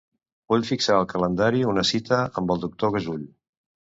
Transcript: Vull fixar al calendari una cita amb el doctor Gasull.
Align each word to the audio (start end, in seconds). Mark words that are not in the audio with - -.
Vull 0.53 0.63
fixar 0.69 0.95
al 0.99 1.05
calendari 1.11 1.61
una 1.73 1.85
cita 1.91 2.21
amb 2.41 2.55
el 2.57 2.65
doctor 2.65 2.95
Gasull. 2.97 3.29